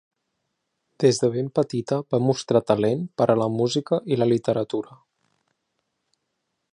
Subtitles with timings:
[1.03, 5.01] Des de ben petita va mostrar talent per a la música i la literatura.